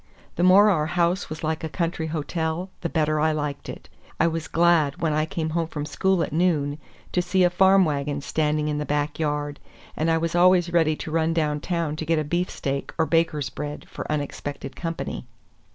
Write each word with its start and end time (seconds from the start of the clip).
The 0.35 0.41
more 0.41 0.67
our 0.71 0.87
house 0.87 1.29
was 1.29 1.43
like 1.43 1.63
a 1.63 1.69
country 1.69 2.07
hotel, 2.07 2.71
the 2.81 2.89
better 2.89 3.19
I 3.19 3.31
liked 3.33 3.69
it. 3.69 3.87
I 4.19 4.25
was 4.25 4.47
glad, 4.47 4.99
when 4.99 5.13
I 5.13 5.27
came 5.27 5.51
home 5.51 5.67
from 5.67 5.85
school 5.85 6.23
at 6.23 6.33
noon, 6.33 6.79
to 7.11 7.21
see 7.21 7.43
a 7.43 7.51
farm 7.51 7.85
wagon 7.85 8.19
standing 8.21 8.67
in 8.67 8.79
the 8.79 8.83
back 8.87 9.19
yard, 9.19 9.59
and 9.95 10.09
I 10.09 10.17
was 10.17 10.33
always 10.33 10.73
ready 10.73 10.95
to 10.95 11.11
run 11.11 11.35
downtown 11.35 11.95
to 11.97 12.05
get 12.07 12.29
beefsteak 12.29 12.93
or 12.97 13.05
baker's 13.05 13.51
bread 13.51 13.85
for 13.87 14.11
unexpected 14.11 14.75
company. 14.75 15.27